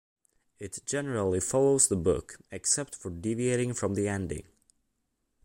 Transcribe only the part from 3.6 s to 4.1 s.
from the